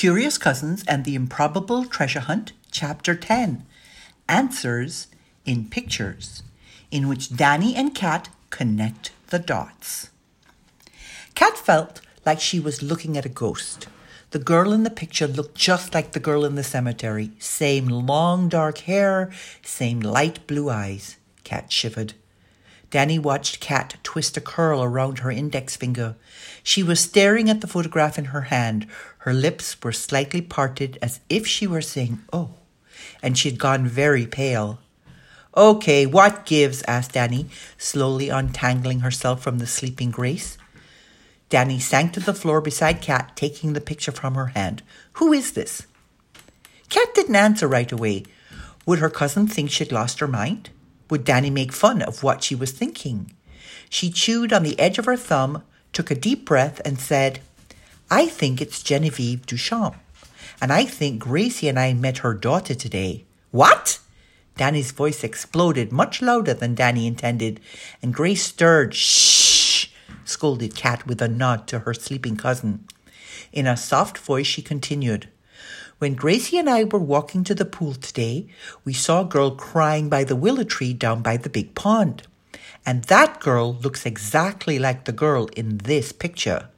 Curious 0.00 0.38
Cousins 0.38 0.82
and 0.88 1.04
the 1.04 1.14
Improbable 1.14 1.84
Treasure 1.84 2.20
Hunt, 2.20 2.54
Chapter 2.70 3.14
10 3.14 3.66
Answers 4.30 5.08
in 5.44 5.68
Pictures, 5.68 6.42
in 6.90 7.06
which 7.06 7.36
Danny 7.36 7.76
and 7.76 7.94
Kat 7.94 8.30
connect 8.48 9.12
the 9.26 9.38
dots. 9.38 10.08
Kat 11.34 11.58
felt 11.58 12.00
like 12.24 12.40
she 12.40 12.58
was 12.58 12.82
looking 12.82 13.18
at 13.18 13.26
a 13.26 13.28
ghost. 13.28 13.88
The 14.30 14.38
girl 14.38 14.72
in 14.72 14.84
the 14.84 14.88
picture 14.88 15.26
looked 15.26 15.58
just 15.58 15.92
like 15.92 16.12
the 16.12 16.18
girl 16.18 16.46
in 16.46 16.54
the 16.54 16.64
cemetery. 16.64 17.32
Same 17.38 17.86
long 17.86 18.48
dark 18.48 18.78
hair, 18.78 19.30
same 19.62 20.00
light 20.00 20.46
blue 20.46 20.70
eyes. 20.70 21.18
Kat 21.44 21.70
shivered. 21.70 22.14
Danny 22.90 23.18
watched 23.18 23.60
Kat 23.60 23.96
twist 24.02 24.36
a 24.36 24.40
curl 24.40 24.82
around 24.82 25.20
her 25.20 25.30
index 25.30 25.76
finger. 25.76 26.16
She 26.62 26.82
was 26.82 27.00
staring 27.00 27.48
at 27.48 27.60
the 27.60 27.68
photograph 27.68 28.18
in 28.18 28.26
her 28.26 28.42
hand. 28.42 28.86
Her 29.18 29.32
lips 29.32 29.76
were 29.82 29.92
slightly 29.92 30.42
parted 30.42 30.98
as 31.00 31.20
if 31.28 31.46
she 31.46 31.66
were 31.66 31.82
saying, 31.82 32.20
Oh, 32.32 32.50
and 33.22 33.38
she 33.38 33.48
had 33.48 33.58
gone 33.58 33.86
very 33.86 34.26
pale. 34.26 34.80
Okay, 35.56 36.04
what 36.04 36.46
gives? 36.46 36.82
asked 36.82 37.12
Danny, 37.12 37.46
slowly 37.78 38.28
untangling 38.28 39.00
herself 39.00 39.42
from 39.42 39.58
the 39.58 39.66
sleeping 39.66 40.10
Grace. 40.10 40.58
Danny 41.48 41.80
sank 41.80 42.12
to 42.12 42.20
the 42.20 42.34
floor 42.34 42.60
beside 42.60 43.00
Kat, 43.00 43.36
taking 43.36 43.72
the 43.72 43.80
picture 43.80 44.12
from 44.12 44.34
her 44.34 44.46
hand. 44.48 44.82
Who 45.14 45.32
is 45.32 45.52
this? 45.52 45.86
Kat 46.88 47.14
didn't 47.14 47.36
answer 47.36 47.66
right 47.68 47.90
away. 47.90 48.24
Would 48.86 48.98
her 49.00 49.10
cousin 49.10 49.46
think 49.46 49.70
she'd 49.70 49.92
lost 49.92 50.20
her 50.20 50.28
mind? 50.28 50.70
Would 51.10 51.24
Danny 51.24 51.50
make 51.50 51.72
fun 51.72 52.00
of 52.02 52.22
what 52.22 52.44
she 52.44 52.54
was 52.54 52.70
thinking? 52.70 53.32
She 53.88 54.10
chewed 54.10 54.52
on 54.52 54.62
the 54.62 54.78
edge 54.78 54.98
of 54.98 55.06
her 55.06 55.16
thumb, 55.16 55.64
took 55.92 56.10
a 56.10 56.14
deep 56.14 56.44
breath, 56.44 56.80
and 56.84 57.00
said, 57.00 57.40
I 58.10 58.26
think 58.26 58.60
it's 58.60 58.82
Genevieve 58.82 59.44
Duchamp. 59.44 59.96
And 60.60 60.72
I 60.72 60.84
think 60.84 61.20
Gracie 61.20 61.68
and 61.68 61.78
I 61.78 61.92
met 61.94 62.18
her 62.18 62.34
daughter 62.34 62.74
today. 62.74 63.24
What? 63.50 63.98
Danny's 64.56 64.92
voice 64.92 65.24
exploded 65.24 65.90
much 65.90 66.22
louder 66.22 66.54
than 66.54 66.74
Danny 66.74 67.06
intended, 67.06 67.60
and 68.02 68.14
Grace 68.14 68.44
stirred. 68.44 68.94
Shh! 68.94 69.88
scolded 70.24 70.76
Kat 70.76 71.06
with 71.06 71.20
a 71.20 71.28
nod 71.28 71.66
to 71.68 71.80
her 71.80 71.94
sleeping 71.94 72.36
cousin. 72.36 72.86
In 73.52 73.66
a 73.66 73.76
soft 73.76 74.18
voice, 74.18 74.46
she 74.46 74.62
continued, 74.62 75.28
when 76.00 76.14
Gracie 76.14 76.56
and 76.56 76.68
I 76.68 76.84
were 76.84 76.98
walking 76.98 77.44
to 77.44 77.54
the 77.54 77.66
pool 77.66 77.92
today, 77.92 78.46
we 78.86 78.94
saw 78.94 79.20
a 79.20 79.26
girl 79.26 79.50
crying 79.50 80.08
by 80.08 80.24
the 80.24 80.34
willow 80.34 80.64
tree 80.64 80.94
down 80.94 81.20
by 81.20 81.36
the 81.36 81.50
big 81.50 81.74
pond. 81.74 82.22
And 82.86 83.04
that 83.04 83.38
girl 83.38 83.74
looks 83.74 84.06
exactly 84.06 84.78
like 84.78 85.04
the 85.04 85.12
girl 85.12 85.48
in 85.48 85.76
this 85.76 86.10
picture. 86.10 86.68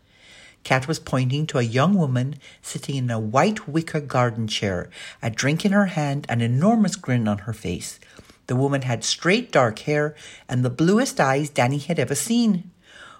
Kat 0.65 0.89
was 0.89 0.99
pointing 0.99 1.47
to 1.47 1.59
a 1.59 1.63
young 1.63 1.95
woman 1.95 2.35
sitting 2.63 2.97
in 2.97 3.11
a 3.13 3.21
white 3.21 3.69
wicker 3.69 4.01
garden 4.01 4.49
chair, 4.49 4.91
a 5.23 5.31
drink 5.31 5.65
in 5.65 5.71
her 5.71 5.87
hand, 5.87 6.27
an 6.29 6.41
enormous 6.41 6.97
grin 6.97 7.29
on 7.29 7.39
her 7.39 7.53
face. 7.53 8.01
The 8.49 8.57
woman 8.57 8.83
had 8.83 9.05
straight 9.05 9.53
dark 9.53 9.79
hair 9.81 10.17
and 10.49 10.65
the 10.65 10.71
bluest 10.71 11.21
eyes 11.21 11.49
Danny 11.49 11.79
had 11.79 12.01
ever 12.01 12.17
seen. 12.17 12.73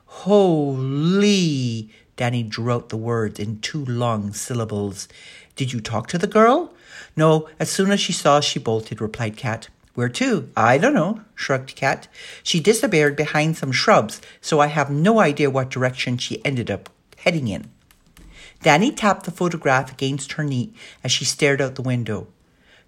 Holy! 0.07 1.91
Danny 2.17 2.43
drew 2.43 2.71
out 2.71 2.91
the 2.91 2.97
words 2.97 3.41
in 3.41 3.61
two 3.61 3.85
long 3.85 4.33
syllables. 4.33 5.09
Did 5.57 5.73
you 5.73 5.81
talk 5.81 6.09
to 6.09 6.19
the 6.19 6.27
girl? 6.27 6.73
No, 7.17 7.49
as 7.59 7.71
soon 7.71 7.91
as 7.91 8.01
she 8.01 8.13
saw 8.13 8.37
us, 8.37 8.45
she 8.45 8.59
bolted, 8.59 9.01
replied 9.01 9.37
Kat. 9.37 9.69
Where 9.95 10.09
to? 10.09 10.49
I 10.57 10.79
don't 10.79 10.95
know, 10.95 11.21
shrugged 11.35 11.77
Kat. 11.77 12.09
She 12.43 12.61
disappeared 12.61 13.15
behind 13.15 13.57
some 13.57 13.73
shrubs, 13.73 14.23
so 14.41 14.61
I 14.61 14.69
have 14.69 14.91
no 14.91 15.21
idea 15.21 15.51
what 15.51 15.69
direction 15.69 16.17
she 16.17 16.45
ended 16.45 16.71
up 16.71 16.89
heading 17.19 17.49
in. 17.49 17.71
Danny 18.63 18.93
tapped 18.93 19.27
the 19.27 19.31
photograph 19.31 19.93
against 19.93 20.33
her 20.33 20.45
knee 20.45 20.73
as 21.05 21.13
she 21.13 21.25
stared 21.25 21.61
out 21.61 21.75
the 21.75 21.83
window. 21.83 22.29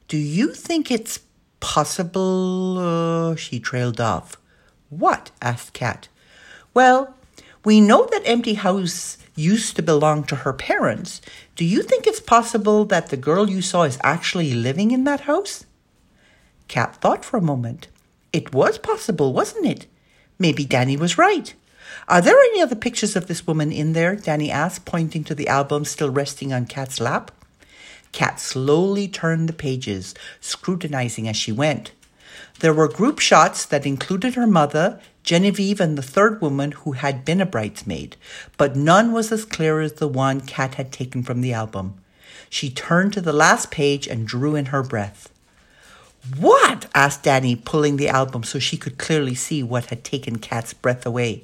Do 0.08 0.16
you 0.16 0.54
think 0.54 0.90
it's 0.90 1.20
possible? 1.60 2.78
Uh, 2.78 3.36
she 3.36 3.60
trailed 3.60 4.00
off. 4.00 4.36
What? 4.88 5.30
asked 5.42 5.72
Kat. 5.72 6.08
Well, 6.72 7.14
we 7.64 7.80
know 7.80 8.06
that 8.06 8.22
empty 8.24 8.54
house 8.54 9.18
used 9.34 9.76
to 9.76 9.82
belong 9.82 10.24
to 10.24 10.36
her 10.36 10.52
parents. 10.52 11.20
Do 11.56 11.64
you 11.64 11.82
think 11.82 12.06
it's 12.06 12.13
possible 12.26 12.84
that 12.86 13.08
the 13.08 13.16
girl 13.16 13.48
you 13.48 13.62
saw 13.62 13.84
is 13.84 13.98
actually 14.02 14.54
living 14.54 14.90
in 14.90 15.04
that 15.04 15.22
house? 15.22 15.66
Kat 16.68 16.96
thought 16.96 17.24
for 17.24 17.36
a 17.36 17.42
moment. 17.42 17.88
It 18.32 18.52
was 18.52 18.78
possible, 18.78 19.32
wasn't 19.32 19.66
it? 19.66 19.86
Maybe 20.38 20.64
Danny 20.64 20.96
was 20.96 21.18
right. 21.18 21.54
Are 22.08 22.20
there 22.20 22.36
any 22.36 22.60
other 22.60 22.74
pictures 22.74 23.16
of 23.16 23.26
this 23.26 23.46
woman 23.46 23.70
in 23.70 23.92
there? 23.92 24.16
Danny 24.16 24.50
asked, 24.50 24.84
pointing 24.84 25.24
to 25.24 25.34
the 25.34 25.48
album 25.48 25.84
still 25.84 26.10
resting 26.10 26.52
on 26.52 26.66
Kat's 26.66 27.00
lap. 27.00 27.30
Kat 28.12 28.40
slowly 28.40 29.08
turned 29.08 29.48
the 29.48 29.52
pages, 29.52 30.14
scrutinizing 30.40 31.28
as 31.28 31.36
she 31.36 31.52
went. 31.52 31.92
There 32.60 32.74
were 32.74 32.88
group 32.88 33.18
shots 33.18 33.66
that 33.66 33.86
included 33.86 34.34
her 34.34 34.46
mother, 34.46 35.00
Genevieve, 35.22 35.80
and 35.80 35.98
the 35.98 36.02
third 36.02 36.40
woman 36.40 36.72
who 36.72 36.92
had 36.92 37.24
been 37.24 37.40
a 37.40 37.46
bridesmaid, 37.46 38.16
but 38.56 38.76
none 38.76 39.12
was 39.12 39.32
as 39.32 39.44
clear 39.44 39.80
as 39.80 39.94
the 39.94 40.08
one 40.08 40.40
Kat 40.40 40.74
had 40.74 40.92
taken 40.92 41.22
from 41.22 41.40
the 41.40 41.52
album. 41.52 41.94
She 42.54 42.70
turned 42.70 43.12
to 43.14 43.20
the 43.20 43.32
last 43.32 43.72
page 43.72 44.06
and 44.06 44.28
drew 44.28 44.54
in 44.54 44.66
her 44.66 44.84
breath. 44.84 45.28
What? 46.38 46.86
asked 46.94 47.24
Danny, 47.24 47.56
pulling 47.56 47.96
the 47.96 48.08
album 48.08 48.44
so 48.44 48.60
she 48.60 48.76
could 48.76 48.96
clearly 48.96 49.34
see 49.34 49.60
what 49.64 49.86
had 49.86 50.04
taken 50.04 50.38
Kat's 50.38 50.72
breath 50.72 51.04
away. 51.04 51.42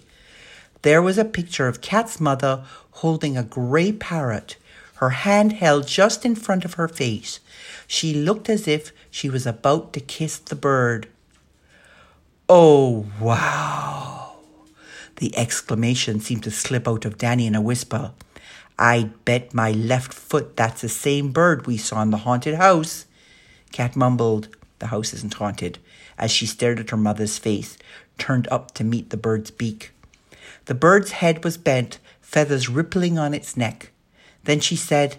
There 0.82 1.02
was 1.02 1.18
a 1.18 1.24
picture 1.24 1.66
of 1.66 1.80
Kat's 1.80 2.20
mother 2.20 2.62
holding 3.02 3.36
a 3.36 3.42
grey 3.42 3.90
parrot, 3.90 4.56
her 4.98 5.10
hand 5.10 5.54
held 5.54 5.88
just 5.88 6.24
in 6.24 6.36
front 6.36 6.64
of 6.64 6.74
her 6.74 6.86
face. 6.86 7.40
She 7.88 8.14
looked 8.14 8.48
as 8.48 8.68
if 8.68 8.92
she 9.10 9.28
was 9.28 9.48
about 9.48 9.92
to 9.94 10.00
kiss 10.00 10.38
the 10.38 10.54
bird. 10.54 11.08
Oh, 12.48 13.06
wow! 13.20 14.36
The 15.16 15.36
exclamation 15.36 16.20
seemed 16.20 16.44
to 16.44 16.52
slip 16.52 16.86
out 16.86 17.04
of 17.04 17.18
Danny 17.18 17.48
in 17.48 17.56
a 17.56 17.60
whisper. 17.60 18.12
I'd 18.78 19.24
bet 19.24 19.52
my 19.52 19.72
left 19.72 20.14
foot 20.14 20.56
that's 20.56 20.80
the 20.80 20.88
same 20.88 21.32
bird 21.32 21.66
we 21.66 21.76
saw 21.76 22.00
in 22.02 22.10
the 22.10 22.18
haunted 22.18 22.54
house. 22.54 23.06
Kat 23.72 23.94
mumbled, 23.94 24.48
The 24.78 24.86
house 24.86 25.12
isn't 25.12 25.34
haunted, 25.34 25.78
as 26.18 26.30
she 26.30 26.46
stared 26.46 26.80
at 26.80 26.90
her 26.90 26.96
mother's 26.96 27.38
face, 27.38 27.76
turned 28.18 28.48
up 28.50 28.72
to 28.74 28.84
meet 28.84 29.10
the 29.10 29.16
bird's 29.16 29.50
beak. 29.50 29.92
The 30.64 30.74
bird's 30.74 31.12
head 31.12 31.44
was 31.44 31.56
bent, 31.58 31.98
feathers 32.20 32.68
rippling 32.68 33.18
on 33.18 33.34
its 33.34 33.56
neck. 33.56 33.90
Then 34.44 34.60
she 34.60 34.76
said, 34.76 35.18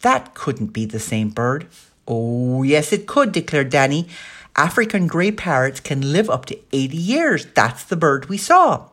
That 0.00 0.34
couldn't 0.34 0.72
be 0.72 0.86
the 0.86 1.00
same 1.00 1.30
bird. 1.30 1.66
Oh, 2.06 2.62
yes, 2.62 2.92
it 2.92 3.06
could, 3.06 3.32
declared 3.32 3.70
Danny. 3.70 4.08
African 4.56 5.08
grey 5.08 5.32
parrots 5.32 5.80
can 5.80 6.12
live 6.12 6.30
up 6.30 6.46
to 6.46 6.58
80 6.72 6.96
years. 6.96 7.46
That's 7.54 7.84
the 7.84 7.96
bird 7.96 8.28
we 8.28 8.38
saw. 8.38 8.88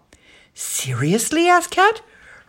Seriously? 0.53 1.47
asked 1.47 1.71
Kat. 1.71 2.01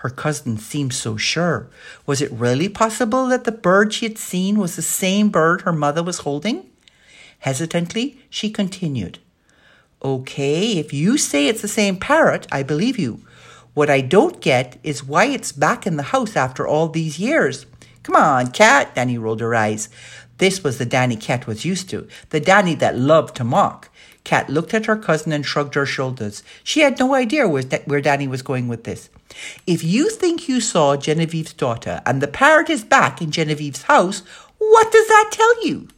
Her 0.02 0.10
cousin 0.10 0.58
seemed 0.58 0.92
so 0.92 1.16
sure. 1.16 1.68
Was 2.06 2.20
it 2.20 2.32
really 2.32 2.68
possible 2.68 3.28
that 3.28 3.44
the 3.44 3.52
bird 3.52 3.94
she 3.94 4.04
had 4.04 4.18
seen 4.18 4.58
was 4.58 4.74
the 4.74 4.82
same 4.82 5.28
bird 5.28 5.60
her 5.60 5.72
mother 5.72 6.02
was 6.02 6.18
holding? 6.18 6.68
Hesitantly, 7.38 8.18
she 8.28 8.50
continued. 8.50 9.20
Okay, 10.02 10.72
if 10.72 10.92
you 10.92 11.16
say 11.16 11.46
it's 11.46 11.62
the 11.62 11.68
same 11.68 11.96
parrot, 11.98 12.48
I 12.50 12.64
believe 12.64 12.98
you. 12.98 13.20
What 13.74 13.88
I 13.88 14.00
don't 14.00 14.40
get 14.40 14.76
is 14.82 15.04
why 15.04 15.26
it's 15.26 15.52
back 15.52 15.86
in 15.86 15.96
the 15.96 16.10
house 16.10 16.34
after 16.34 16.66
all 16.66 16.88
these 16.88 17.20
years. 17.20 17.66
Come 18.02 18.16
on, 18.16 18.50
Kat, 18.50 18.96
Danny 18.96 19.18
rolled 19.18 19.40
her 19.40 19.54
eyes. 19.54 19.88
This 20.38 20.64
was 20.64 20.78
the 20.78 20.84
Danny 20.84 21.14
Kat 21.14 21.46
was 21.46 21.64
used 21.64 21.88
to, 21.90 22.08
the 22.30 22.40
Danny 22.40 22.74
that 22.74 22.98
loved 22.98 23.36
to 23.36 23.44
mock. 23.44 23.88
Kat 24.24 24.48
looked 24.48 24.72
at 24.72 24.86
her 24.86 24.96
cousin 24.96 25.32
and 25.32 25.44
shrugged 25.44 25.74
her 25.74 25.86
shoulders. 25.86 26.42
She 26.62 26.80
had 26.80 26.98
no 26.98 27.14
idea 27.14 27.48
where 27.48 28.00
Danny 28.00 28.28
was 28.28 28.42
going 28.42 28.68
with 28.68 28.84
this. 28.84 29.10
If 29.66 29.82
you 29.82 30.10
think 30.10 30.48
you 30.48 30.60
saw 30.60 30.96
Genevieve's 30.96 31.52
daughter 31.54 32.02
and 32.06 32.20
the 32.22 32.28
parrot 32.28 32.70
is 32.70 32.84
back 32.84 33.20
in 33.20 33.30
Genevieve's 33.30 33.82
house, 33.82 34.22
what 34.58 34.92
does 34.92 35.08
that 35.08 35.30
tell 35.32 35.66
you? 35.66 35.88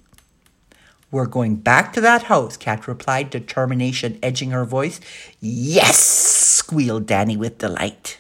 We're 1.11 1.27
going 1.27 1.57
back 1.57 1.93
to 1.93 2.01
that 2.01 2.25
house, 2.25 2.57
Kat 2.57 2.89
replied, 2.89 3.31
determination 3.31 4.19
edging 4.23 4.51
her 4.51 4.65
voice. 4.65 5.01
Yes, 5.41 5.99
squealed 5.99 7.07
Danny 7.07 7.37
with 7.37 7.59
delight. 7.59 8.19